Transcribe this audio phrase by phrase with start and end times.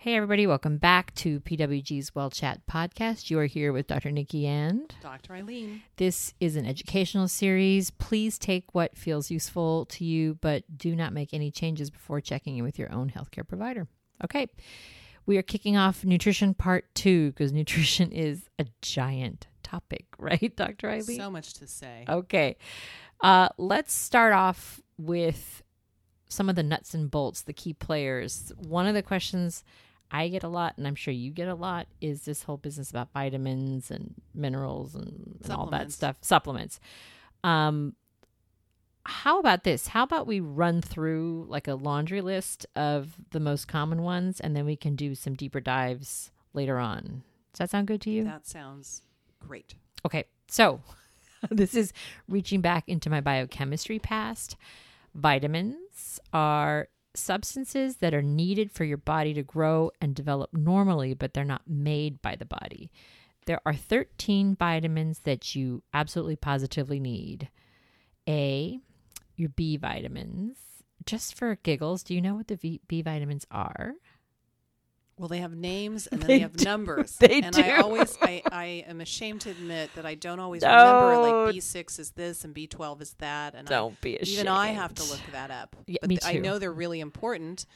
[0.00, 3.30] Hey, everybody, welcome back to PWG's Well Chat podcast.
[3.30, 4.12] You are here with Dr.
[4.12, 5.34] Nikki and Dr.
[5.34, 5.82] Eileen.
[5.96, 7.90] This is an educational series.
[7.90, 12.56] Please take what feels useful to you, but do not make any changes before checking
[12.56, 13.88] in with your own healthcare provider.
[14.22, 14.46] Okay,
[15.26, 20.90] we are kicking off nutrition part two because nutrition is a giant topic, right, Dr.
[20.90, 21.18] Eileen?
[21.18, 22.04] So much to say.
[22.08, 22.56] Okay,
[23.20, 25.64] uh, let's start off with
[26.28, 28.52] some of the nuts and bolts, the key players.
[28.58, 29.64] One of the questions
[30.10, 32.90] I get a lot, and I'm sure you get a lot, is this whole business
[32.90, 36.80] about vitamins and minerals and, and all that stuff, supplements.
[37.44, 37.94] Um,
[39.04, 39.88] how about this?
[39.88, 44.56] How about we run through like a laundry list of the most common ones, and
[44.56, 47.22] then we can do some deeper dives later on.
[47.52, 48.24] Does that sound good to you?
[48.24, 49.02] That sounds
[49.40, 49.74] great.
[50.04, 50.80] Okay, so
[51.50, 51.92] this is
[52.28, 54.56] reaching back into my biochemistry past.
[55.14, 61.34] Vitamins are substances that are needed for your body to grow and develop normally, but
[61.34, 62.90] they're not made by the body.
[63.46, 67.48] There are 13 vitamins that you absolutely positively need.
[68.28, 68.78] A,
[69.36, 70.58] your B vitamins.
[71.06, 73.94] Just for giggles, do you know what the v- B vitamins are?
[75.18, 76.64] Well, they have names and then They they, have do.
[76.64, 77.16] numbers.
[77.20, 77.62] They and do.
[77.62, 81.98] I always, I, I am ashamed to admit that I don't always remember like B6
[81.98, 83.54] is this and B12 is that.
[83.54, 84.34] And I, Don't be ashamed.
[84.40, 85.76] even I have to look that up.
[85.86, 87.66] Yeah, but me th- I know they're really important.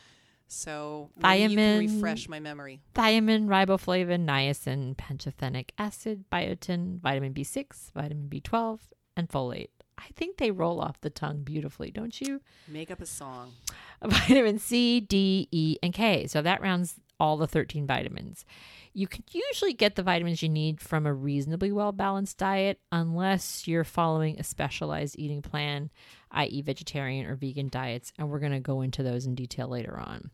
[0.49, 1.95] So maybe you can Thiamine.
[1.97, 2.81] refresh my memory.
[2.95, 8.81] thiamine, riboflavin, niacin, pantothenic acid, biotin, vitamin B6, vitamin B12,
[9.17, 9.69] and folate.
[9.97, 12.43] I think they roll off the tongue beautifully, don't you?
[12.69, 13.53] Make up a song.
[14.05, 16.27] Vitamin C, D, E, and K.
[16.27, 18.45] So that rounds all the 13 vitamins.
[18.93, 23.67] You can usually get the vitamins you need from a reasonably well balanced diet unless
[23.69, 25.91] you're following a specialized eating plan,
[26.33, 28.13] i.e., vegetarian or vegan diets.
[28.19, 30.31] And we're going to go into those in detail later on.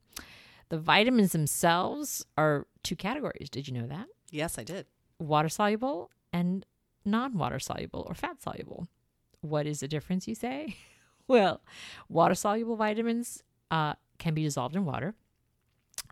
[0.70, 3.50] The vitamins themselves are two categories.
[3.50, 4.06] Did you know that?
[4.30, 4.86] Yes, I did.
[5.18, 6.64] water soluble and
[7.04, 8.88] non water soluble or fat soluble.
[9.40, 10.76] What is the difference, you say?
[11.28, 11.60] Well,
[12.08, 15.14] water soluble vitamins uh, can be dissolved in water.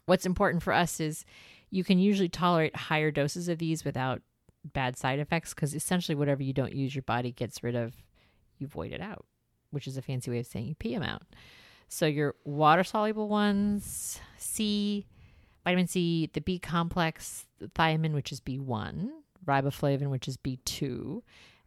[0.07, 1.25] What's important for us is
[1.71, 4.23] you can usually tolerate higher doses of these without
[4.73, 7.95] bad side effects because essentially, whatever you don't use, your body gets rid of,
[8.59, 9.27] you void it out,
[9.71, 11.23] which is a fancy way of saying you pee them out.
[11.89, 15.07] So, your water soluble ones, C,
[15.65, 19.09] vitamin C, the B complex, the thiamine, which is B1,
[19.45, 21.23] riboflavin, which is B2,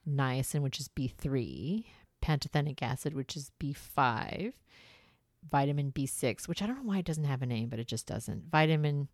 [0.08, 1.86] niacin, which is B3,
[2.22, 4.54] pantothenic acid, which is B5,
[5.48, 8.06] vitamin B6, which I don't know why it doesn't have a name, but it just
[8.06, 8.50] doesn't.
[8.50, 9.08] Vitamin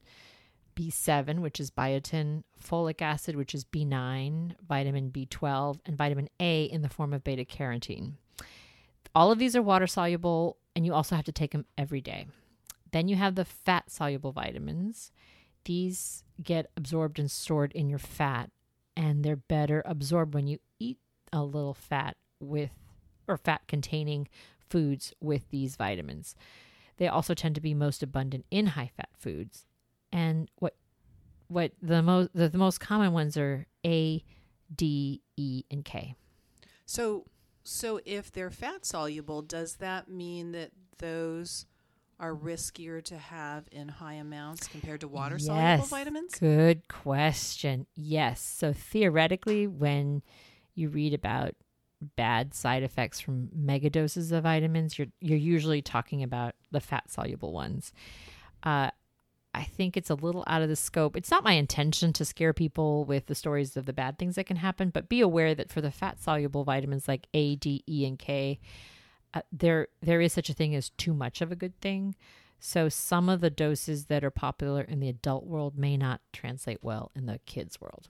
[0.75, 6.81] B7, which is biotin, folic acid, which is B9, vitamin B12, and vitamin A in
[6.81, 8.14] the form of beta carotene.
[9.14, 12.28] All of these are water soluble, and you also have to take them every day.
[12.91, 15.12] Then you have the fat soluble vitamins.
[15.64, 18.52] These get absorbed and stored in your fat,
[18.97, 20.97] and they're better absorbed when you eat
[21.31, 22.72] a little fat with
[23.28, 24.28] or fat containing
[24.70, 26.36] foods with these vitamins.
[26.98, 29.66] They also tend to be most abundant in high fat foods.
[30.12, 30.76] And what
[31.48, 34.24] what the most the, the most common ones are A,
[34.74, 36.16] D, E, and K.
[36.86, 37.26] So,
[37.64, 41.66] so if they're fat soluble, does that mean that those
[42.20, 45.90] are riskier to have in high amounts compared to water soluble Yes.
[45.90, 46.40] vitamins?
[46.40, 47.88] Good question.
[47.96, 48.42] Yes.
[48.42, 50.22] So theoretically, when
[50.76, 51.56] you read about
[52.01, 57.09] bad side effects from mega doses of vitamins, you're you're usually talking about the fat
[57.09, 57.94] soluble ones.
[58.63, 58.89] Uh,
[59.53, 61.16] I think it's a little out of the scope.
[61.16, 64.47] It's not my intention to scare people with the stories of the bad things that
[64.47, 68.05] can happen, but be aware that for the fat soluble vitamins like A, D, E,
[68.05, 68.59] and K,
[69.34, 72.16] uh, there there is such a thing as too much of a good thing.
[72.59, 76.79] So some of the doses that are popular in the adult world may not translate
[76.81, 78.09] well in the kids world.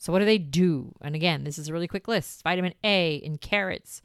[0.00, 0.92] So what do they do?
[1.02, 2.42] And again, this is a really quick list.
[2.42, 4.00] Vitamin A in carrots,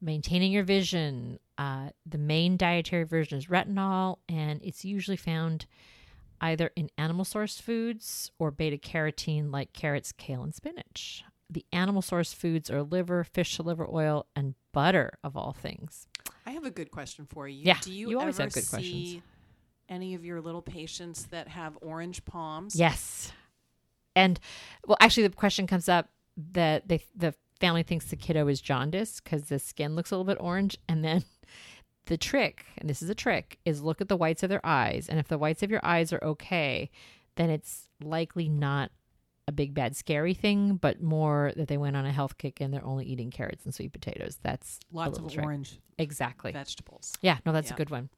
[0.00, 1.40] maintaining your vision.
[1.58, 5.66] Uh, the main dietary version is retinol, and it's usually found
[6.40, 11.24] either in animal source foods or beta carotene like carrots, kale, and spinach.
[11.50, 16.06] The animal source foods are liver, fish liver oil, and butter of all things.
[16.44, 17.62] I have a good question for you.
[17.64, 19.22] Yeah, Do you, you always ever have good see questions.
[19.88, 22.76] any of your little patients that have orange palms?
[22.76, 23.32] Yes.
[24.16, 24.40] And
[24.86, 26.08] well, actually, the question comes up
[26.52, 30.24] that they the family thinks the kiddo is jaundice because the skin looks a little
[30.24, 31.24] bit orange, and then
[32.06, 35.08] the trick, and this is a trick, is look at the whites of their eyes,
[35.08, 36.90] and if the whites of your eyes are okay,
[37.36, 38.90] then it's likely not
[39.48, 42.74] a big bad scary thing, but more that they went on a health kick and
[42.74, 44.38] they're only eating carrots and sweet potatoes.
[44.42, 45.44] That's Lots of trick.
[45.44, 46.50] orange exactly.
[46.52, 47.12] vegetables.
[47.22, 48.08] Yeah, no, that's a good one.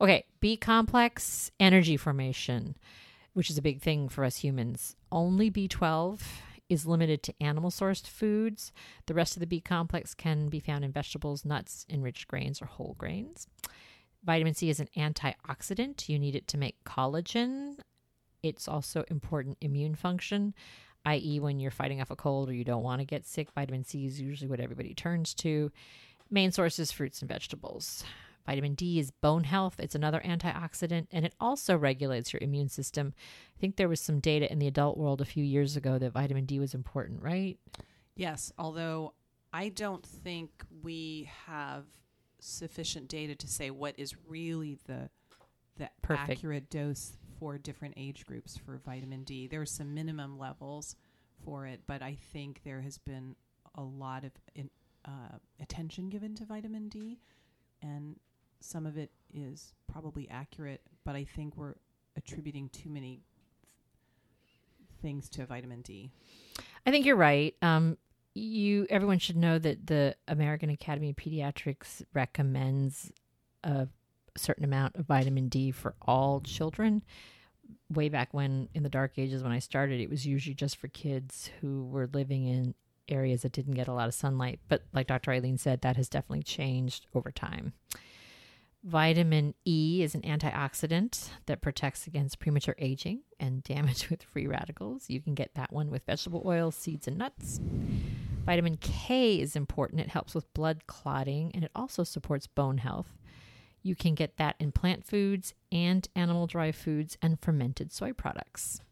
[0.00, 2.76] Okay, B complex energy formation,
[3.34, 4.96] which is a big thing for us humans.
[5.12, 6.20] Only B12
[6.68, 8.72] is limited to animal sourced foods.
[9.06, 12.66] The rest of the B complex can be found in vegetables, nuts, enriched grains, or
[12.66, 13.46] whole grains.
[14.24, 16.08] Vitamin C is an antioxidant.
[16.08, 17.76] You need it to make collagen.
[18.42, 20.54] It's also important immune function,
[21.04, 23.84] i.e., when you're fighting off a cold or you don't want to get sick, vitamin
[23.84, 25.70] C is usually what everybody turns to.
[26.30, 28.04] Main sources fruits and vegetables.
[28.46, 29.76] Vitamin D is bone health.
[29.78, 33.14] It's another antioxidant and it also regulates your immune system.
[33.56, 36.12] I think there was some data in the adult world a few years ago that
[36.12, 37.58] vitamin D was important, right?
[38.16, 39.14] Yes, although
[39.52, 40.50] I don't think
[40.82, 41.84] we have
[42.40, 45.08] sufficient data to say what is really the
[45.76, 46.30] the Perfect.
[46.30, 49.48] accurate dose for different age groups for vitamin D.
[49.48, 50.94] There are some minimum levels
[51.44, 53.34] for it, but I think there has been
[53.74, 54.70] a lot of in,
[55.04, 57.18] uh, attention given to vitamin D,
[57.82, 58.16] and
[58.60, 61.74] some of it is probably accurate, but I think we're
[62.16, 63.20] attributing too many
[65.02, 66.10] things to vitamin D.
[66.86, 67.54] I think you're right.
[67.62, 67.98] Um,
[68.34, 73.12] you everyone should know that the American Academy of Pediatrics recommends
[73.62, 73.88] a
[74.36, 77.02] certain amount of vitamin D for all children.
[77.88, 80.88] Way back when, in the dark ages, when I started, it was usually just for
[80.88, 82.74] kids who were living in
[83.08, 84.60] areas that didn't get a lot of sunlight.
[84.68, 85.32] But like Dr.
[85.32, 87.72] Eileen said, that has definitely changed over time.
[88.84, 95.08] Vitamin E is an antioxidant that protects against premature aging and damage with free radicals.
[95.08, 97.60] You can get that one with vegetable oil, seeds, and nuts.
[98.44, 100.02] Vitamin K is important.
[100.02, 103.16] It helps with blood clotting and it also supports bone health.
[103.82, 108.82] You can get that in plant foods and animal dry foods and fermented soy products.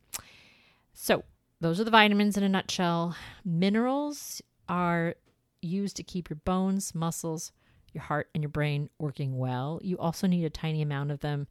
[0.95, 1.25] So,
[1.61, 3.15] those are the vitamins in a nutshell.
[3.45, 5.17] Minerals are
[5.61, 7.53] used to keep your bones, muscles,
[7.95, 9.81] your heart, and your brain working well.
[9.83, 11.47] You also need a tiny amount of them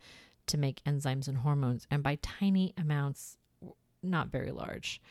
[0.48, 1.88] to make enzymes and hormones.
[1.90, 3.38] And by tiny amounts,
[4.04, 5.02] not very large.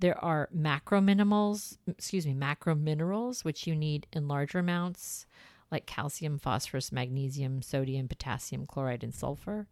[0.00, 5.26] There are macro minerals, excuse me, macro minerals, which you need in larger amounts,
[5.72, 9.66] like calcium, phosphorus, magnesium, sodium, potassium, chloride, and sulfur.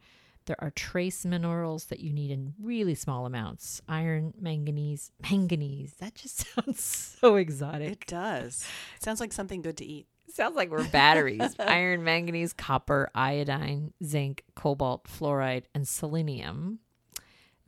[0.47, 5.11] There are trace minerals that you need in really small amounts iron, manganese.
[5.31, 7.93] Manganese, that just sounds so exotic.
[8.02, 8.64] It does.
[8.97, 10.06] It sounds like something good to eat.
[10.32, 11.55] Sounds like we're batteries.
[11.58, 16.81] Iron, manganese, copper, iodine, zinc, cobalt, fluoride, and selenium.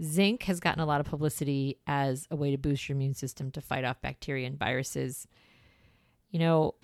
[0.03, 3.51] Zinc has gotten a lot of publicity as a way to boost your immune system
[3.53, 5.27] to fight off bacteria and viruses.
[6.31, 6.75] You know,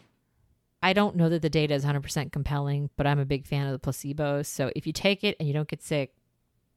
[0.82, 3.72] I don't know that the data is 100% compelling, but I'm a big fan of
[3.72, 4.42] the placebo.
[4.42, 6.12] So if you take it and you don't get sick,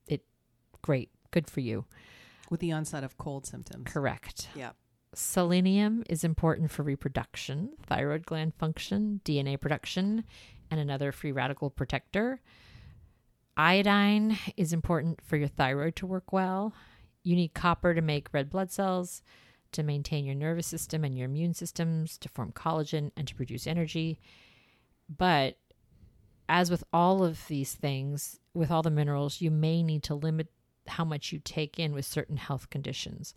[0.07, 0.23] it
[0.81, 1.85] great, good for you.
[2.49, 3.91] With the onset of cold symptoms.
[3.91, 4.47] Correct.
[4.55, 4.71] Yeah.
[5.19, 10.23] Selenium is important for reproduction, thyroid gland function, DNA production,
[10.69, 12.39] and another free radical protector.
[13.57, 16.71] Iodine is important for your thyroid to work well.
[17.23, 19.23] You need copper to make red blood cells,
[19.71, 23.65] to maintain your nervous system and your immune systems, to form collagen, and to produce
[23.65, 24.19] energy.
[25.09, 25.57] But
[26.47, 30.51] as with all of these things, with all the minerals, you may need to limit
[30.85, 33.33] how much you take in with certain health conditions.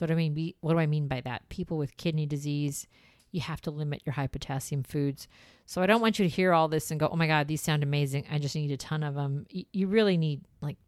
[0.00, 1.46] So what I mean, what do I mean by that?
[1.50, 2.86] People with kidney disease,
[3.32, 5.28] you have to limit your high potassium foods.
[5.66, 7.60] So I don't want you to hear all this and go, "Oh my god, these
[7.60, 8.24] sound amazing.
[8.30, 10.78] I just need a ton of them." You really need like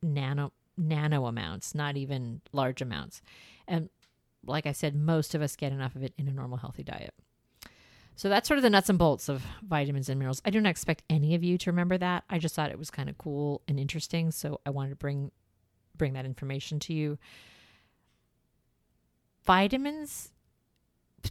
[0.00, 3.20] nano nano amounts, not even large amounts.
[3.66, 3.90] And
[4.44, 7.14] like I said, most of us get enough of it in a normal healthy diet.
[8.14, 10.40] So that's sort of the nuts and bolts of vitamins and minerals.
[10.44, 12.22] I don't expect any of you to remember that.
[12.30, 15.32] I just thought it was kind of cool and interesting, so I wanted to bring
[15.96, 17.18] bring that information to you.
[19.46, 20.32] Vitamins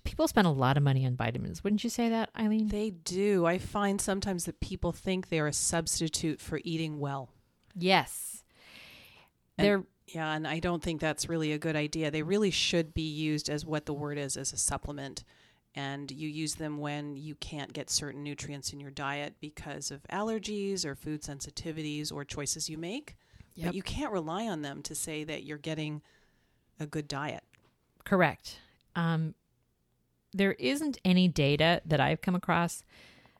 [0.03, 1.63] people spend a lot of money on vitamins.
[1.63, 2.67] Wouldn't you say that, Eileen?
[2.67, 3.45] They do.
[3.45, 7.29] I find sometimes that people think they're a substitute for eating well.
[7.75, 8.43] yes.
[9.57, 12.11] And- They're Yeah, and I don't think that's really a good idea.
[12.11, 15.23] They really should be used as what the word is as a supplement.
[15.73, 20.03] And you use them when you can't get certain nutrients in your diet because of
[20.11, 23.15] allergies or food sensitivities or choices you make.
[23.55, 23.65] Yep.
[23.67, 26.01] But you can't rely on them to say that you're getting
[26.79, 27.43] a good diet.
[28.05, 28.59] Correct.
[28.95, 29.35] Um,
[30.33, 32.83] there isn't any data that I've come across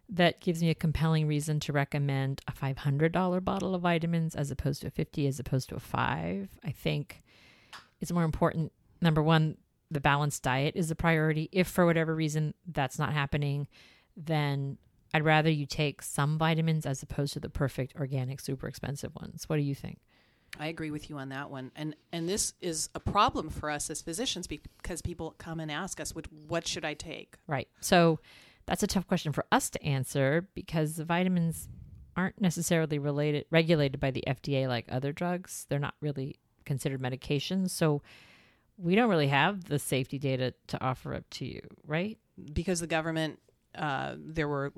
[0.10, 4.82] that gives me a compelling reason to recommend a $500 bottle of vitamins as opposed
[4.82, 6.50] to a 50 as opposed to a 5.
[6.64, 7.24] I think
[8.00, 9.58] it's more important number 1
[9.92, 11.48] the balanced diet is a priority.
[11.52, 13.68] If for whatever reason that's not happening,
[14.18, 14.78] then
[15.14, 19.48] I'd rather you take some vitamins as opposed to the perfect organic super expensive ones.
[19.48, 20.00] What do you think?
[20.60, 21.72] I agree with you on that one.
[21.76, 26.00] And and this is a problem for us as physicians because people come and ask
[26.00, 27.68] us, "What what should I take?" Right.
[27.82, 28.20] So
[28.66, 31.68] that's a tough question for us to answer because the vitamins
[32.16, 35.66] aren't necessarily related regulated by the FDA like other drugs.
[35.70, 38.02] They're not really considered medications, so
[38.78, 42.18] we don't really have the safety data to offer up to you, right?
[42.54, 43.40] because the government
[43.76, 44.72] uh, there were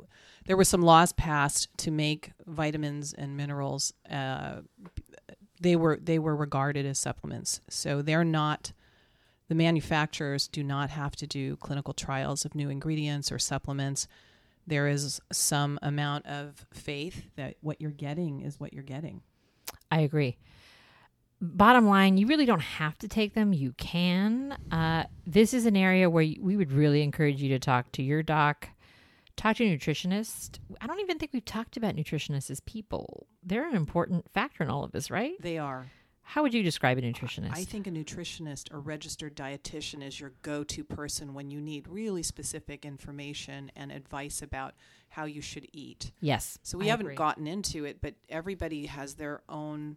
[0.46, 4.62] there were some laws passed to make vitamins and minerals uh,
[5.62, 8.72] they were they were regarded as supplements so they're not
[9.50, 14.08] the manufacturers do not have to do clinical trials of new ingredients or supplements
[14.66, 19.22] there is some amount of faith that what you're getting is what you're getting
[19.92, 20.38] I agree.
[21.40, 23.54] Bottom line, you really don't have to take them.
[23.54, 24.58] You can.
[24.72, 28.24] Uh, this is an area where we would really encourage you to talk to your
[28.24, 28.70] doc,
[29.38, 30.60] talk to a nutritionist.
[30.82, 33.28] I don't even think we've talked about nutritionists as people.
[33.44, 35.34] They're an important factor in all of this, right?
[35.40, 35.86] they are
[36.24, 37.52] How would you describe a nutritionist?
[37.54, 41.88] I think a nutritionist or registered dietitian is your go to person when you need
[41.88, 44.74] really specific information and advice about
[45.10, 46.12] how you should eat.
[46.20, 46.58] yes.
[46.64, 47.16] So we I haven't agree.
[47.16, 49.96] gotten into it, but everybody has their own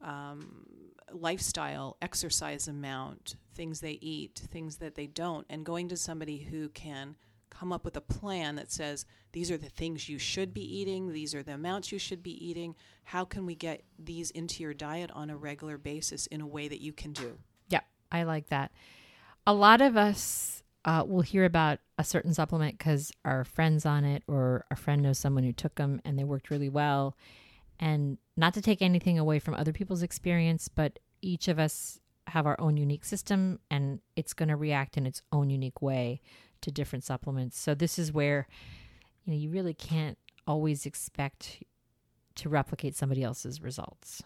[0.00, 0.64] um,
[1.12, 6.68] lifestyle, exercise amount, things they eat, things that they don't, and going to somebody who
[6.70, 7.16] can
[7.50, 11.12] come up with a plan that says these are the things you should be eating,
[11.12, 12.74] these are the amounts you should be eating.
[13.04, 16.68] How can we get these into your diet on a regular basis in a way
[16.68, 17.38] that you can do?
[17.68, 18.72] Yeah, I like that.
[19.46, 24.04] A lot of us uh, will hear about a certain supplement because our friends on
[24.04, 27.16] it, or a friend knows someone who took them and they worked really well.
[27.80, 32.46] And not to take anything away from other people's experience, but each of us have
[32.46, 36.20] our own unique system and it's going to react in its own unique way
[36.62, 37.58] to different supplements.
[37.58, 38.46] So this is where
[39.24, 41.62] you know you really can't always expect
[42.36, 44.22] to replicate somebody else's results.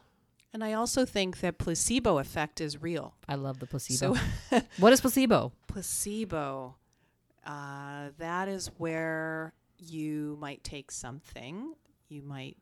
[0.52, 3.14] And I also think that placebo effect is real.
[3.26, 4.14] I love the placebo.
[4.50, 5.52] So what is placebo?
[5.66, 6.76] placebo,
[7.46, 11.74] uh, that is where you might take something.
[12.08, 12.58] You might.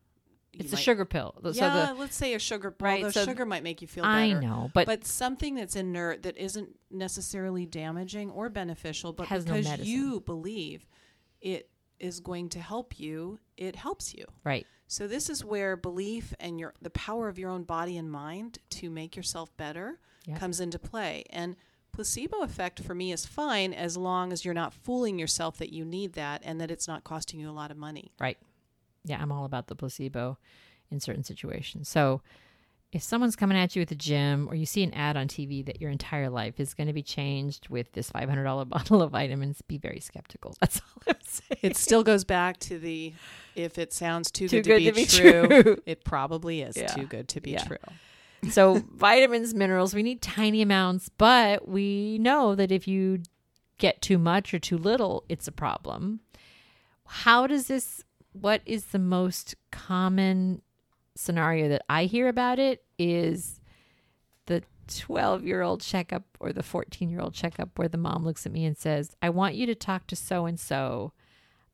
[0.52, 1.34] It's a might- sugar pill.
[1.42, 2.74] So yeah, the let's say a sugar.
[2.80, 3.12] Right, Right.
[3.14, 4.14] so sugar might make you feel better.
[4.14, 9.38] I know, but, But something that's inert that isn't necessarily damaging or beneficial, but no
[9.38, 9.86] because medicine.
[9.86, 10.86] you believe
[11.40, 14.24] it is going to help you, it helps you.
[14.44, 14.66] right.
[14.88, 18.58] So this is where belief and your the power of your own body and mind
[18.70, 20.36] to make yourself better Yeah.
[20.36, 21.22] comes into play.
[21.30, 21.54] And
[21.92, 25.84] placebo effect for me is fine as long as you're not fooling yourself that you
[25.84, 28.10] need that and that it's not costing you a lot of money.
[28.18, 28.36] Right.
[29.04, 30.38] Yeah, I'm all about the placebo
[30.90, 31.88] in certain situations.
[31.88, 32.20] So
[32.92, 35.64] if someone's coming at you at the gym or you see an ad on TV
[35.66, 39.62] that your entire life is going to be changed with this $500 bottle of vitamins,
[39.62, 40.54] be very skeptical.
[40.60, 41.60] That's all I'm saying.
[41.62, 43.14] It still goes back to the
[43.54, 46.92] if it sounds too, Too good, to, be true, it probably is Yeah.
[46.94, 47.64] too good to be Yeah.
[47.64, 47.76] true.
[48.50, 53.22] so vitamins, minerals, we need tiny amounts, but we know that if you
[53.78, 56.20] get too much or too little, it's a problem.
[57.06, 58.02] How does this
[58.32, 60.62] what is the most common
[61.16, 63.60] scenario that I hear about it is
[64.46, 68.46] the 12 year old checkup or the 14 year old checkup where the mom looks
[68.46, 71.12] at me and says, I want you to talk to so and so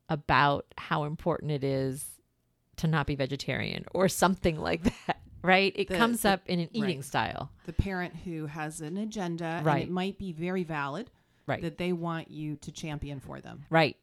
[0.09, 2.05] about how important it is
[2.77, 5.73] to not be vegetarian or something like that, right?
[5.75, 7.03] It The- comes the- up in an eating right.
[7.05, 7.51] style.
[7.65, 9.83] The parent who has an agenda and Right.
[9.83, 11.09] it might be very valid
[11.45, 11.61] Right.
[11.61, 13.65] that they want you to champion for them.
[13.69, 13.95] Right.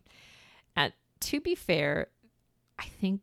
[0.77, 2.09] And to be fair,
[2.79, 3.21] I think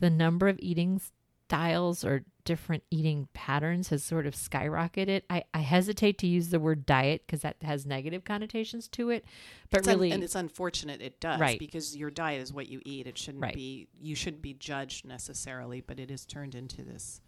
[0.00, 1.00] the number of eating
[1.48, 5.22] styles or different eating patterns has sort of skyrocketed.
[5.30, 9.24] I, I hesitate to use the word diet because that has negative connotations to it.
[9.70, 11.58] But It's un- really, and it's unfortunate it does Right.
[11.58, 13.06] because your diet is what you eat.
[13.06, 13.54] It shouldn't Right.
[13.54, 17.20] be you shouldn't be judged necessarily, but it is turned into this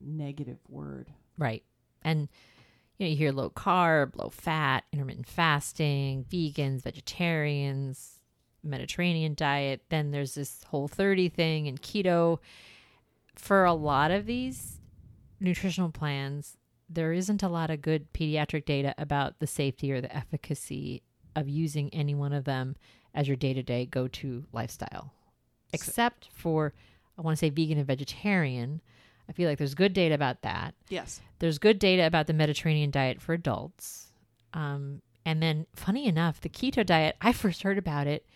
[0.00, 1.12] negative word.
[1.38, 1.62] right.
[2.02, 2.28] And
[2.98, 8.13] you know, you hear low carb, low fat, intermittent fasting, vegans, vegetarians,
[8.64, 9.82] Mediterranean diet.
[9.88, 12.38] Then there's this whole 30 thing and keto.
[13.36, 14.80] For a lot of these
[15.40, 16.56] nutritional plans,
[16.88, 21.02] there isn't a lot of good pediatric data about the safety or the efficacy
[21.34, 22.76] of using any one of them
[23.14, 25.12] as your day to day go to lifestyle.
[25.72, 26.72] Except for,
[27.18, 28.80] I want to say vegan and vegetarian.
[29.28, 30.74] I feel like there's good data about that.
[30.88, 31.20] Yes.
[31.38, 34.12] There's good data about the Mediterranean diet for adults.
[34.52, 38.26] Um, and then, funny enough, the keto diet, I first heard about it,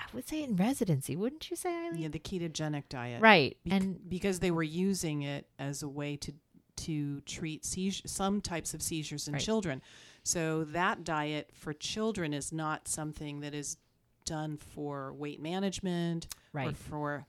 [0.00, 2.00] I would say in residency, wouldn't you say, Eileen?
[2.02, 3.20] Yeah, the ketogenic diet.
[3.20, 3.56] Right.
[3.64, 6.32] Bec- and because they were using it as a way to
[6.76, 9.42] to treat seizure, some types of seizures in Right.
[9.42, 9.82] children.
[10.22, 13.78] So that diet for children is not something that is
[14.24, 16.76] done for weight management or right.
[16.76, 17.26] for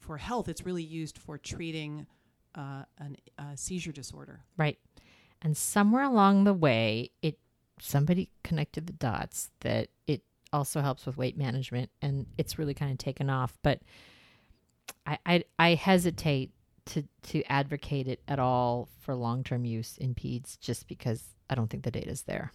[0.00, 0.48] for health.
[0.50, 2.06] It's really used for treating
[2.54, 4.42] uh, an, a seizure disorder.
[4.58, 4.78] Right.
[5.40, 7.38] And somewhere along the way, it
[7.80, 10.22] somebody connected the dots that it
[10.54, 13.58] also helps with weight management and it's really kind of taken off.
[13.62, 13.80] But
[15.04, 16.52] I, I I hesitate
[16.86, 21.54] to to advocate it at all for long term use in peds just because I
[21.54, 22.52] don't think the data is there.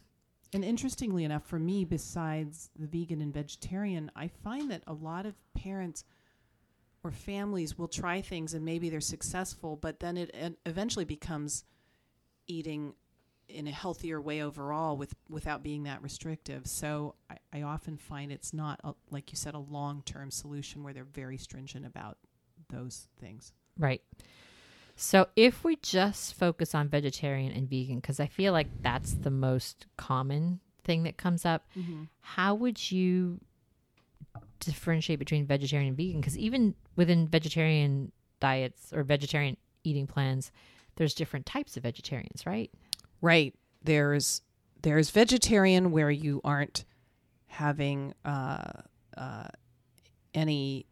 [0.52, 5.28] And interestingly enough, for me, besides the vegan and vegetarian, I find that a lot
[5.28, 6.04] of parents
[7.04, 11.66] or families will try things and maybe they're successful, but then it e- eventually becomes
[12.48, 12.94] eating
[13.50, 16.68] in a healthier way overall with without being that restrictive.
[16.68, 20.84] So I, I often find it's not a, like you said a long term solution
[20.84, 22.18] where they're very stringent about
[22.70, 23.54] those things.
[23.78, 24.02] Right.
[24.96, 29.32] So if we just focus on vegetarian and vegan, because I feel like that's the
[29.32, 32.04] most common thing that comes up, mm-hmm.
[32.20, 33.40] how would you
[34.60, 36.20] differentiate between vegetarian and vegan?
[36.20, 40.52] Because even within vegetarian diets or vegetarian eating plans,
[40.98, 42.70] there's different types of vegetarians, right?
[43.22, 43.54] Right.
[43.84, 44.42] There's
[44.82, 46.86] there's vegetarian where you aren't
[47.48, 48.72] having uh,
[49.18, 49.48] uh,
[50.34, 50.86] any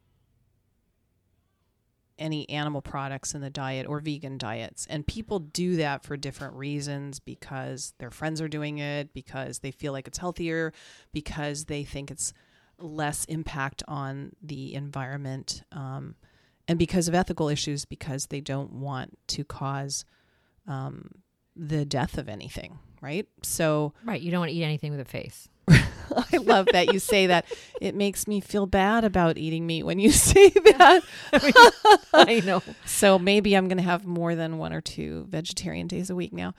[2.19, 4.87] any animal products in the diet or vegan diets.
[4.89, 9.71] And people do that for different reasons because their friends are doing it, because they
[9.71, 10.73] feel like it's healthier,
[11.13, 12.33] because they think it's
[12.79, 16.15] less impact on the environment, um,
[16.67, 20.03] and because of ethical issues, because they don't want to cause
[20.67, 21.09] um,
[21.57, 23.27] the death of anything, right?
[23.43, 24.21] So Right.
[24.21, 25.49] You don't want to eat anything with a face.
[25.69, 27.45] I love that you say that.
[27.81, 31.03] It makes me feel bad about eating meat when you say that.
[32.13, 32.63] I know.
[32.85, 36.33] So maybe I'm going to have more than one or two vegetarian days a week
[36.33, 36.53] now.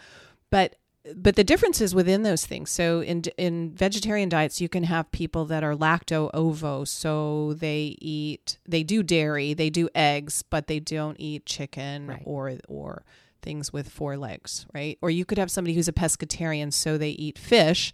[0.50, 0.76] But
[1.16, 2.70] but the difference is within those things.
[2.70, 7.96] So in in vegetarian diets, you can have people that are lacto ovo, so they
[8.00, 12.22] eat they do dairy, they do eggs, but they don't eat chicken Right.
[12.26, 13.04] or or
[13.42, 14.98] things with four legs, right?
[15.00, 17.92] Or you could have somebody who's a pescatarian, so they eat fish,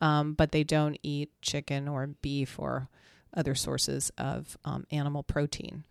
[0.00, 2.88] um, but they don't eat chicken or beef or
[3.34, 5.84] other sources of um, animal protein.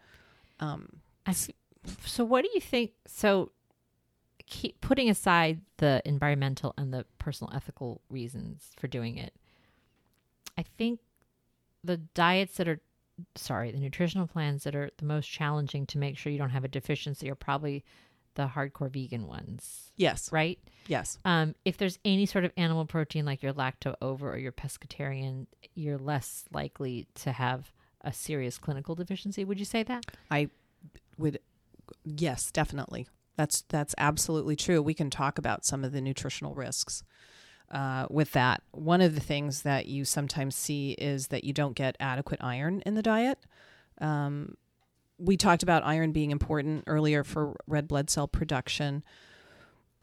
[0.60, 1.02] Um,
[2.06, 2.92] so what do you think?
[3.08, 3.52] So,
[4.48, 9.34] keep putting aside the environmental and the personal ethical reasons for doing it,
[10.58, 11.00] I think
[11.84, 12.80] the diets that are,
[13.36, 16.64] sorry, the nutritional plans that are the most challenging to make sure you don't have
[16.64, 17.84] a deficiency are probably
[18.36, 20.60] the hardcore vegan ones, yes, right?
[20.88, 21.18] yes.
[21.26, 25.48] Um, if there's any sort of animal protein like your lacto ovo or your pescatarian,
[25.74, 27.72] you're less likely to have
[28.02, 29.44] a serious clinical deficiency.
[29.44, 30.06] Would you say that?
[30.30, 30.50] I
[31.18, 31.40] would
[32.04, 33.08] yes, definitely.
[33.36, 34.82] That's that's absolutely true.
[34.82, 37.04] We can talk about some of the nutritional risks
[37.72, 38.62] uh, with that.
[38.72, 42.82] One of the things that you sometimes see is that you don't get adequate iron
[42.86, 43.40] in the diet.
[44.00, 44.56] Um,
[45.18, 49.04] we talked about iron being important earlier for red blood cell production.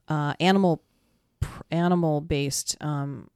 [0.09, 0.83] Uh, animal
[1.40, 3.29] pr- animal based um,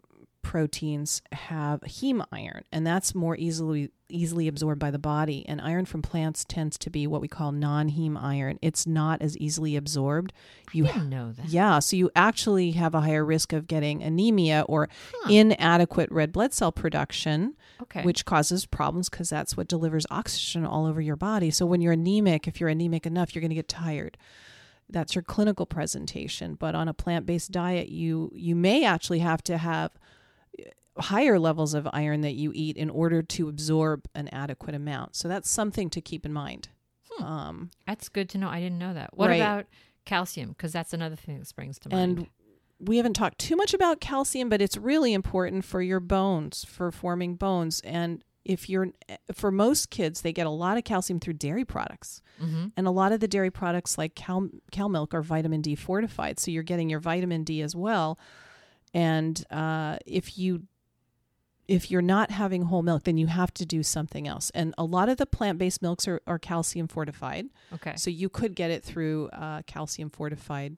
[0.42, 5.44] proteins have heme iron, and that's more easily easily absorbed by the body.
[5.48, 8.56] And iron from plants tends to be what we call non-heme iron.
[8.62, 10.32] It's not as easily absorbed.
[10.72, 11.48] You know that.
[11.48, 15.32] yeah, so you actually have a higher risk of getting anemia or Huh.
[15.32, 18.02] inadequate red blood cell production, Okay.
[18.02, 21.50] which causes problems because that's what delivers oxygen all over your body.
[21.50, 24.16] So when you're anemic, if you're anemic enough, you're going to get tired.
[24.88, 26.54] That's your clinical presentation.
[26.54, 29.90] But on a plant-based diet, you you may actually have to have
[30.98, 35.14] higher levels of iron that you eat in order to absorb an adequate amount.
[35.14, 36.68] So that's something to keep in mind.
[37.10, 37.24] Hmm.
[37.24, 38.48] Um, That's good to know.
[38.48, 39.16] I didn't know that.
[39.16, 39.36] What Right.
[39.36, 39.66] about
[40.04, 40.50] calcium?
[40.50, 42.18] Because that's another thing that springs to mind.
[42.18, 42.26] and
[42.78, 46.90] we haven't talked too much about calcium, but it's really important for your bones, for
[46.90, 47.80] forming bones.
[47.80, 48.88] And if you're,
[49.32, 52.20] for most kids, they get a lot of calcium through dairy products.
[52.40, 52.66] mm-hmm.
[52.76, 56.38] And a lot of the dairy products like cow, cow milk are vitamin D fortified.
[56.38, 58.18] So you're getting your vitamin D as well.
[58.94, 60.64] And uh, if you
[61.68, 64.50] if you're not having whole milk, then you have to do something else.
[64.54, 67.46] And a lot of the plant based milks are, are calcium fortified.
[67.74, 67.94] okay.
[67.96, 70.76] So you could get it through uh, calcium fortified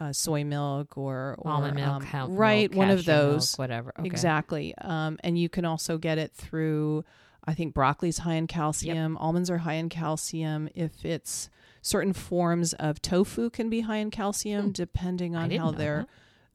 [0.00, 2.70] uh, soy milk or, or Almond milk, um, right?
[2.70, 3.54] milk, one of cashew milk, those.
[3.56, 3.92] whatever.
[3.98, 4.06] Okay.
[4.06, 4.74] Exactly.
[4.78, 7.04] Um, and you can also get it through,
[7.44, 10.68] I think broccoli's high in calcium, almonds are high in calcium.
[10.74, 11.50] If it's
[11.82, 14.70] certain forms of tofu can be high in calcium Hmm.
[14.72, 16.06] depending on how they're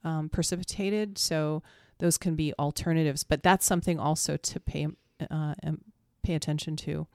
[0.03, 1.17] um, precipitated.
[1.17, 1.63] So
[1.99, 4.87] those can be alternatives, but that's something also to pay
[5.29, 5.81] uh, um,
[6.23, 7.07] pay attention to.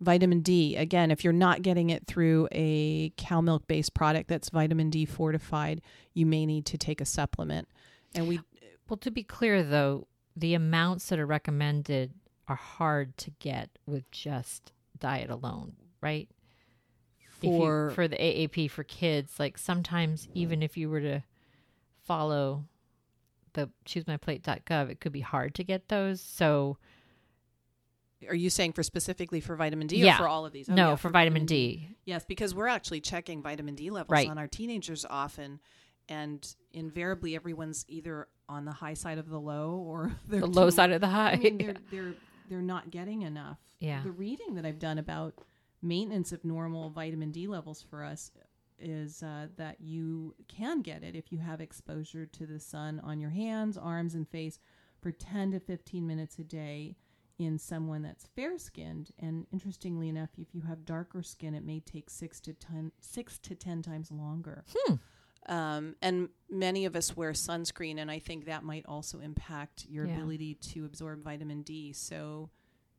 [0.00, 4.48] Vitamin D, again, if you're not getting it through a cow milk based product that's
[4.48, 5.82] vitamin D fortified,
[6.14, 7.68] you may need to take a supplement.
[8.14, 8.40] And we
[8.88, 12.12] Well, to be clear, though, the amounts that are recommended
[12.48, 16.28] are hard to get with just diet alone, right?
[17.20, 21.22] If you- for for the AAP for kids, like sometimes even if you were to
[22.02, 22.64] follow
[23.52, 26.20] the choosemyplate.gov, it could be hard to get those.
[26.20, 26.78] So
[28.28, 30.14] Are you saying for specifically for vitamin D Yeah.
[30.14, 30.68] or for all of these?
[30.68, 31.88] Oh, no, yeah, for vitamin D.
[32.04, 34.28] Yes, because we're actually checking vitamin D levels Right.
[34.28, 35.60] on our teenagers often,
[36.08, 40.70] and invariably everyone's either on the high side of the low or they're The low
[40.70, 41.32] side of the high.
[41.32, 42.14] I mean, they're they're
[42.48, 43.58] they're not getting enough.
[43.78, 44.02] Yeah.
[44.02, 45.34] The reading that I've done about
[45.82, 48.32] maintenance of normal vitamin D levels for us
[48.78, 53.20] is uh, that you can get it if you have exposure to the sun on
[53.20, 54.58] your hands, arms, and face
[55.00, 56.96] for 10 to 15 minutes a day
[57.40, 59.10] in someone that's fair skinned.
[59.18, 63.38] And interestingly enough, if you have darker skin, it may take six to ten, six
[63.38, 64.64] to 10 times longer.
[64.76, 64.94] Hmm.
[65.48, 70.06] Um, and many of us wear sunscreen, and I think that might also impact your
[70.06, 70.16] Yeah.
[70.16, 71.94] ability to absorb vitamin D.
[71.94, 72.50] So,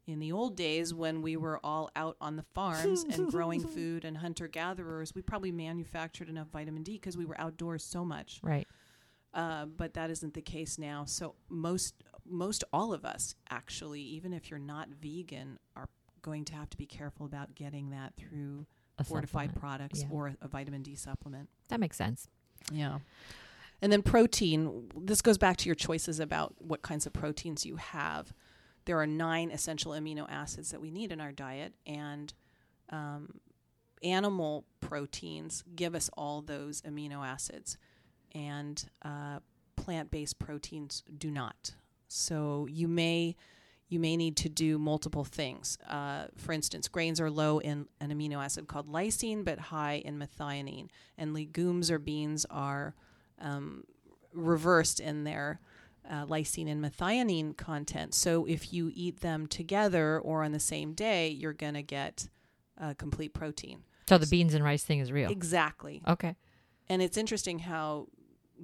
[0.07, 4.03] in the old days when we were all out on the farms and growing food
[4.03, 8.39] and hunter gatherers, we probably manufactured enough vitamin D because we were outdoors so much.
[8.41, 8.67] Right.
[9.35, 11.05] Uh, but that isn't the case now.
[11.05, 11.93] So most
[12.31, 15.89] most all of us actually, even if you're not vegan, are
[16.21, 18.65] going to have to be careful about getting that through
[18.97, 19.59] A fortified supplement.
[19.59, 20.09] products Yeah.
[20.11, 21.49] or a vitamin D supplement.
[21.69, 22.27] That makes sense.
[22.71, 22.99] Yeah.
[23.81, 27.77] And then protein, this goes back to your choices about what kinds of proteins you
[27.77, 28.31] have.
[28.85, 32.31] There are nine essential amino acids that we need in our diet, and
[32.91, 33.39] um,
[34.03, 37.77] animal proteins give us all those amino acids,
[38.33, 39.39] and uh,
[39.75, 41.71] plant-based proteins do not.
[42.11, 43.35] So you may
[43.87, 45.77] you may need to do multiple things.
[45.87, 50.17] Uh, for instance, grains are low in an amino acid called lysine, but high in
[50.17, 52.95] methionine, and legumes or beans are
[53.39, 53.83] um,
[54.33, 55.59] reversed in their
[56.09, 58.13] uh, lysine and methionine content.
[58.13, 62.29] So if you eat them together or on the same day, you're going to get
[62.79, 63.83] uh, complete protein.
[64.07, 65.29] So the beans and rice thing is real.
[65.29, 66.01] Exactly.
[66.07, 66.35] Okay.
[66.87, 68.07] And it's interesting how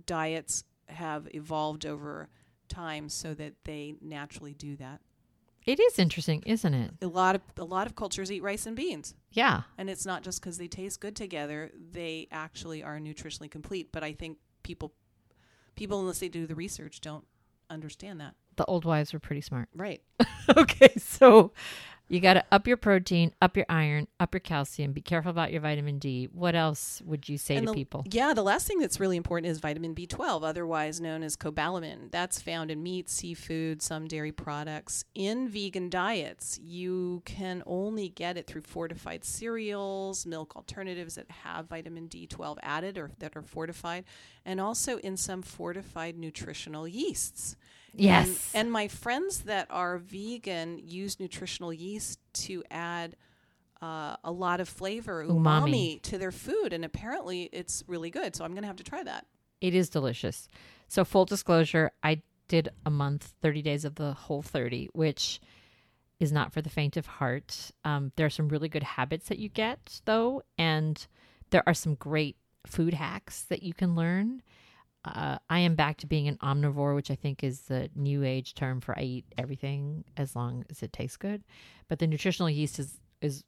[0.05, 2.29] diets have evolved over
[2.67, 5.01] time so that they naturally do that.
[5.65, 6.91] It is interesting, isn't it?
[7.01, 9.63] A lot of a lot of cultures eat rice and beans, Yeah.
[9.77, 13.91] and it's not just because they taste good together; they actually are nutritionally complete.
[13.91, 14.93] But I think people,
[15.75, 17.25] people unless they do the research, don't
[17.69, 18.35] understand that.
[18.55, 19.67] The old wives were pretty smart.
[19.75, 20.01] Right.
[20.57, 21.51] okay, so
[22.09, 24.93] you got to up your protein, up your iron, up your calcium.
[24.93, 26.29] Be careful about your vitamin D.
[26.31, 28.03] What else would you say And to the- people?
[28.09, 32.11] Yeah, the last thing that's really important is vitamin B12, otherwise known as cobalamin.
[32.11, 35.03] That's found in meat, seafood, some dairy products.
[35.15, 41.67] In vegan diets, you can only get it through fortified cereals, milk alternatives that have
[41.67, 44.05] vitamin B12 added or that are fortified,
[44.45, 47.55] and also in some fortified nutritional yeasts.
[47.93, 48.51] Yes.
[48.53, 53.15] And, and my friends that are vegan use nutritional yeast to add
[53.81, 55.35] uh, a lot of flavor, umami.
[55.39, 56.01] Umami.
[56.03, 56.73] to their food.
[56.73, 58.35] And apparently it's really good.
[58.35, 59.25] So I'm going to have to try that.
[59.61, 60.49] It is delicious.
[60.87, 65.41] So, full disclosure, I did a month, 30 days of the whole 30, which
[66.19, 67.71] is not for the faint of heart.
[67.83, 71.05] Um, there are some really good habits that you get, though, and
[71.49, 74.41] there are some great food hacks that you can learn.
[75.05, 78.55] Uh, I am back to being an omnivore, which I think is the new age
[78.55, 81.43] term for I eat everything as long as it tastes good.
[81.87, 83.43] But the nutritional yeast is is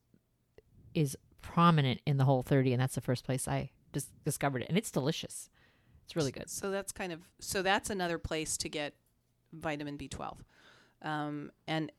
[0.93, 4.69] is prominent in the whole 30, and that's the first place I dis- discovered it,
[4.69, 5.49] and it's delicious.
[6.05, 6.49] It's really good.
[6.49, 8.95] So that's kind of, so that's another place to get
[9.53, 10.37] vitamin B12.
[11.01, 11.91] Um, and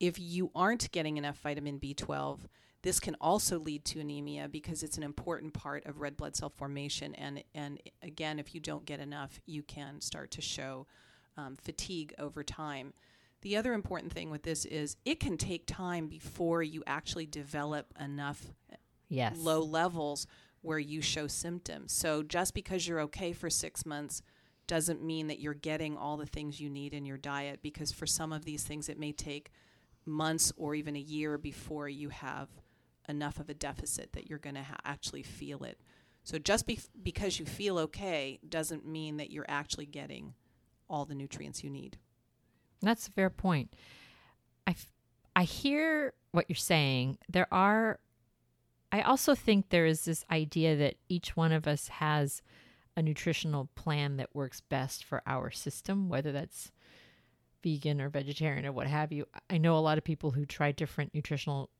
[0.00, 2.40] if you aren't getting enough vitamin B12,
[2.84, 6.50] this can also lead to anemia because it's an important part of red blood cell
[6.50, 7.14] formation.
[7.14, 10.86] And, and again, if you don't get enough, you can start to show
[11.38, 12.92] um, fatigue over time.
[13.40, 17.86] The other important thing with this is it can take time before you actually develop
[17.98, 18.52] enough
[19.08, 19.38] Yes.
[19.38, 20.26] low levels
[20.60, 21.90] where you show symptoms.
[21.92, 24.20] So just because you're okay for six months
[24.66, 28.06] doesn't mean that you're getting all the things you need in your diet because for
[28.06, 29.50] some of these things it may take
[30.04, 32.48] months or even a year before you have
[33.08, 35.80] enough of a deficit that you're going to ha- actually feel it.
[36.22, 40.34] So just be- because you feel okay doesn't mean that you're actually getting
[40.88, 41.98] all the nutrients you need.
[42.80, 43.74] That's a fair point.
[44.66, 44.92] I, f-
[45.36, 47.18] I hear what you're saying.
[47.28, 47.98] There are,
[48.90, 52.42] I also think there is this idea that each one of us has
[52.96, 56.70] a nutritional plan that works best for our system, whether that's
[57.62, 59.26] vegan or vegetarian or what have you.
[59.50, 61.70] I know a lot of people who try different nutritional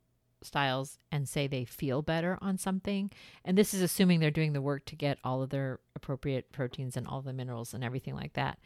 [0.47, 3.11] styles and say they feel better on something.
[3.45, 6.97] And this is assuming they're doing the work to get all of their appropriate proteins
[6.97, 8.59] and all the minerals and everything like that.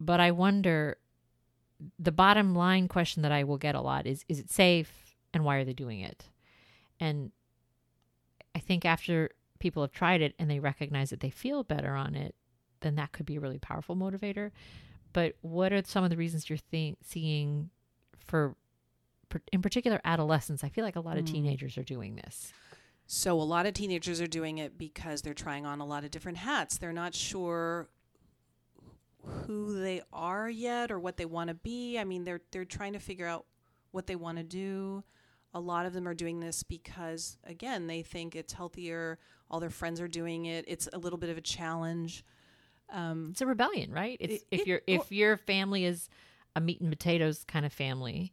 [0.00, 0.98] But I wonder
[1.98, 5.44] the bottom line question that I will get a lot is is it safe and
[5.44, 6.28] why are they doing it?
[7.00, 7.32] And
[8.54, 12.14] I think after people have tried it and they recognize that they feel better on
[12.14, 12.34] it,
[12.80, 14.50] then that could be a really powerful motivator.
[15.12, 16.58] But what are some of the reasons you're
[17.02, 17.70] seeing
[18.18, 18.56] for
[19.52, 20.62] in particular adolescents.
[20.64, 21.32] I feel like a lot of Mm.
[21.32, 22.52] teenagers are doing this.
[23.06, 26.10] So a lot of teenagers are doing it because they're trying on a lot of
[26.10, 26.78] different hats.
[26.78, 27.88] They're not sure
[29.46, 31.98] who they are yet or what they want to be.
[31.98, 33.46] I mean, they're they're trying to figure out
[33.90, 35.04] what they want to do.
[35.54, 39.18] A lot of them are doing this because again, they think it's healthier.
[39.50, 40.64] All their friends are doing it.
[40.66, 42.24] It's a little bit of a challenge.
[42.88, 44.16] Um, It's a rebellion, right?
[44.20, 46.08] It's It- if your if your family is
[46.56, 48.32] a meat and potatoes kind of family,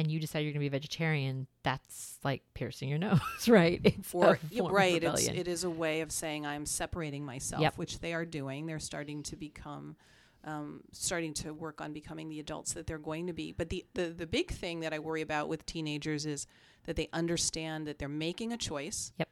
[0.00, 3.80] and you decide you're going to be a vegetarian, that's like piercing your nose, right?
[3.84, 7.62] It's or a yeah, right it's, it is a way of saying i'm separating myself
[7.62, 7.78] Yep.
[7.78, 9.96] which they are doing they're starting to become
[10.44, 13.84] um, starting to work on becoming the adults that they're going to be but the,
[13.94, 16.46] the the big thing that i worry about with teenagers is
[16.86, 19.28] that they understand that they're making a choice Yep.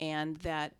[0.00, 0.74] and that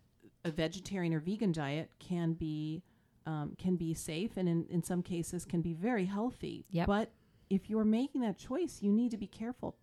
[0.45, 2.83] a vegetarian or vegan diet can be
[3.25, 6.87] um, can be safe and in, in some cases can be very healthy Yep.
[6.87, 7.11] but
[7.49, 9.75] if you're making that choice you need to be careful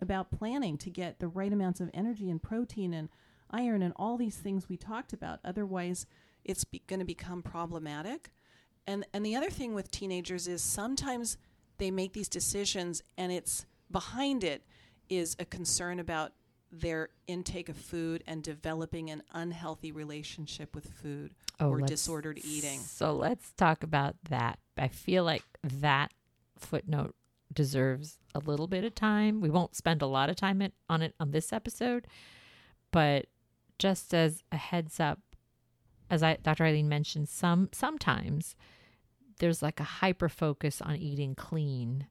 [0.00, 3.08] about planning to get the right amounts of energy and protein and
[3.50, 5.38] iron and all these things we talked about.
[5.44, 6.06] Otherwise,
[6.44, 8.30] it's be- going to become problematic.
[8.86, 11.36] And and the other thing with teenagers is sometimes
[11.78, 14.64] they make these decisions and it's behind it
[15.08, 16.32] is a concern about
[16.72, 21.90] their intake of food and developing an unhealthy relationship with food oh, or Oh, let's-
[21.90, 22.80] disordered eating.
[22.80, 24.58] So let's talk about that.
[24.76, 26.10] I feel like that
[26.62, 27.14] footnote
[27.52, 29.40] deserves a little bit of time.
[29.40, 32.06] We won't spend a lot of time it, on it on this episode,
[32.90, 33.26] but
[33.78, 35.18] just as a heads up,
[36.10, 36.64] as I Dr.
[36.64, 38.54] Eileen mentioned, some sometimes
[39.38, 42.06] there's like a hyper focus on eating clean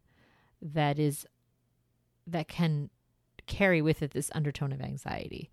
[0.61, 1.25] that is
[2.27, 2.89] that can
[3.47, 5.49] carry with it this undertone of anxiety.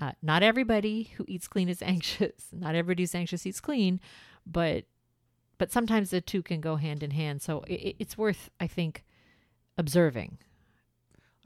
[0.00, 2.46] Uh, not everybody who eats clean is anxious.
[2.52, 4.00] Not everybody who's anxious eats clean,
[4.46, 4.84] but
[5.58, 7.42] but sometimes the two can go hand in hand.
[7.42, 9.04] So it, it's worth, I think,
[9.76, 10.38] observing.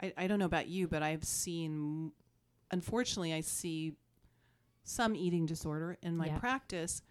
[0.01, 2.13] I, I don't know about you, but I've seen,
[2.71, 3.95] unfortunately, I see
[4.85, 6.39] some eating disorder in my Yeah.
[6.39, 7.03] practice.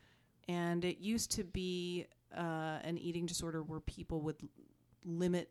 [0.48, 4.38] And it used to be uh, an eating disorder where people would
[5.06, 5.50] limit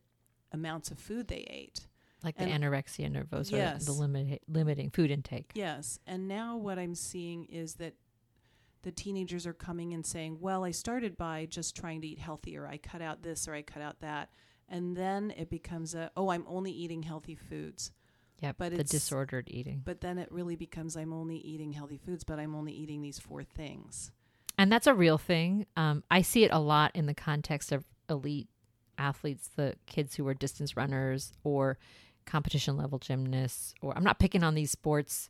[0.53, 1.87] amounts of food they ate.
[2.23, 3.87] Like the anorexia nervosa, Yes.
[3.87, 5.53] the limit, limiting food intake.
[5.55, 5.99] Yes.
[6.07, 7.95] And now what I'm seeing is that
[8.83, 12.66] the teenagers are coming and saying, well, I started by just trying to eat healthier.
[12.66, 14.31] I cut out this or I cut out that.
[14.69, 17.93] And then it becomes a, oh, I'm only eating healthy foods.
[18.40, 19.83] Yep, But the it's- disordered eating.
[19.85, 23.19] But then it really becomes I'm only eating healthy foods, but I'm only eating these
[23.19, 24.12] four things.
[24.57, 25.66] And that's a real thing.
[25.77, 28.49] Um, I see it a lot in the context of elite
[28.97, 31.79] athletes, the kids who are distance runners or
[32.27, 33.75] competition level gymnasts.
[33.83, 35.29] Or I'm not picking on these sports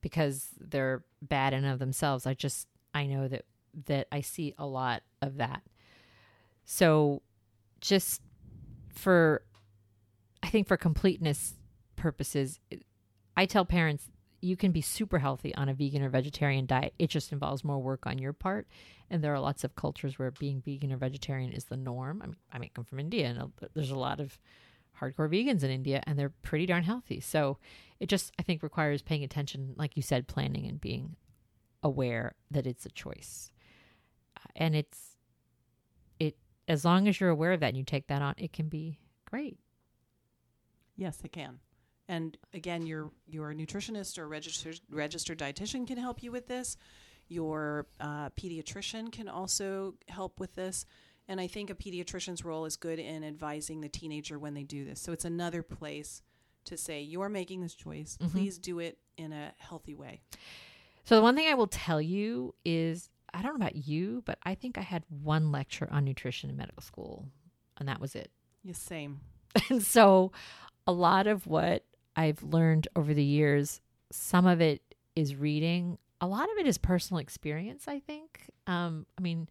[0.00, 2.26] because they're bad in and of themselves.
[2.26, 3.44] I just I know that
[3.86, 5.62] that I see a lot of that.
[6.64, 7.22] So,
[7.80, 8.22] just
[8.94, 9.42] for
[10.42, 11.54] I think for completeness
[11.96, 12.60] purposes,
[13.36, 14.08] I tell parents
[14.44, 16.92] you can be super healthy on a vegan or vegetarian diet.
[16.98, 18.66] It just involves more work on your part.
[19.10, 22.20] And there are lots of cultures where being vegan or vegetarian is the norm.
[22.22, 24.38] I mean, I mean, come from India, and uh, there's a lot of
[25.00, 27.20] hardcore vegans in India, and they're pretty darn healthy.
[27.20, 27.58] So
[28.00, 31.16] it just, I think, requires paying attention, like you said, planning and being
[31.84, 33.52] aware that it's a choice.
[34.36, 35.16] Uh, and it's,
[36.18, 38.68] it, as long as you're aware of that and you take that on, it can
[38.68, 38.98] be
[39.30, 39.58] great.
[40.96, 41.60] Yes, it can.
[42.08, 46.76] And again, your your nutritionist or registered registered dietitian can help you with this.
[47.28, 50.84] Your uh, pediatrician can also help with this.
[51.26, 54.84] And I think a pediatrician's role is good in advising the teenager when they do
[54.84, 55.00] this.
[55.00, 56.20] So it's another place
[56.64, 58.18] to say, you're making this choice.
[58.20, 58.30] Mhm.
[58.30, 60.20] Please do it in a healthy way.
[61.04, 64.38] So the one thing I will tell you is I don't know about you, but
[64.44, 67.26] I think I had one lecture on nutrition in medical school,
[67.76, 68.30] and that was it.
[68.62, 69.20] Yes, same.
[69.70, 70.32] And so
[70.84, 71.84] a lot of what
[72.16, 74.82] I've learned over the years, some of it
[75.14, 78.50] is reading, a lot of it is personal experience, I think.
[78.66, 79.48] Um, I mean,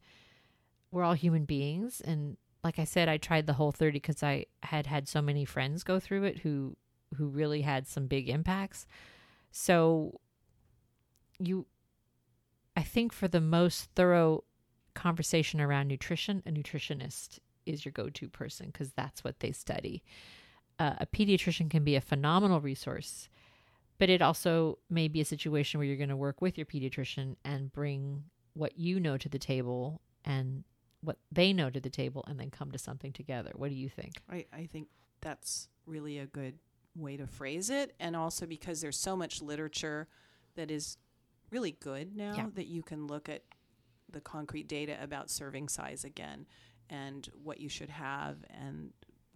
[0.92, 2.02] we're all human beings.
[2.02, 5.46] And like I said, I tried the whole 30 because I had had so many
[5.46, 6.76] friends go through it who
[7.16, 8.88] who really had some big impacts.
[9.52, 10.20] So
[11.46, 11.66] you
[12.76, 14.44] I think for the most thorough
[14.94, 20.04] conversation around nutrition, a nutritionist is your go-to person because that's what they study.
[20.80, 23.30] Uh, a pediatrician can be a phenomenal resource,
[24.00, 27.36] but it also may be a situation where you're going to work with your pediatrician
[27.46, 30.64] and bring what you know to the table and
[31.02, 33.52] what they know to the table and then come to something together.
[33.56, 34.14] What do you think?
[34.30, 34.88] I, I think
[35.22, 36.56] that's really a good
[36.96, 37.94] way to phrase it.
[38.00, 40.08] And also because there's so much literature
[40.56, 40.98] that is
[41.54, 42.48] really good now Yeah.
[42.56, 43.44] that you can look at
[44.10, 46.46] the concrete data about serving size again
[46.90, 48.92] and what you should have and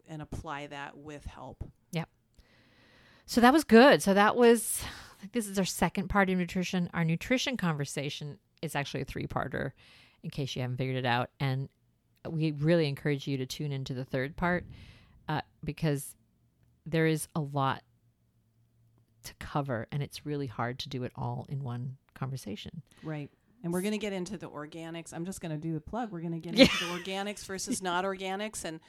[0.09, 1.63] and apply that with help.
[1.91, 2.09] Yep.
[3.25, 4.01] So that was good.
[4.01, 4.81] So that was,
[5.33, 6.89] this is our second part of nutrition.
[6.93, 9.71] Our nutrition conversation is actually a three parter
[10.23, 11.29] in case you haven't figured it out.
[11.41, 11.67] And
[12.29, 14.65] we really encourage you to tune into the third part
[15.27, 16.15] uh, because
[16.85, 17.83] there is a lot
[19.23, 22.81] to cover and it's really hard to do it all in one conversation.
[23.03, 23.29] Right.
[23.63, 25.13] And we're going to get into the organics.
[25.13, 26.11] I'm just going to do the plug.
[26.11, 26.65] We're going to get Yeah.
[26.65, 28.63] into the organics versus not organics.
[28.65, 28.79] And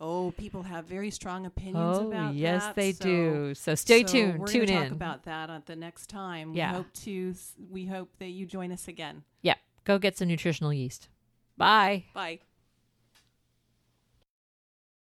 [0.00, 2.74] oh, people have very strong opinions Oh, about yes, that.
[2.76, 3.54] they so- do.
[3.54, 4.38] So stay so tuned.
[4.38, 4.82] We're Tune gonna in.
[4.84, 6.54] talk about that at the next time.
[6.54, 6.70] Yeah.
[6.70, 7.34] We hope to.
[7.70, 9.22] We hope that you join us again.
[9.42, 9.54] yeah.
[9.84, 11.08] Go get some nutritional yeast.
[11.56, 12.04] Bye.
[12.14, 12.40] Bye.